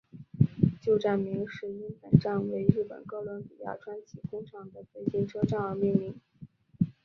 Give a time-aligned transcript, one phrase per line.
[0.81, 6.15] 旧站名是因本站为日本哥伦比亚川崎工厂的最近车站而命名。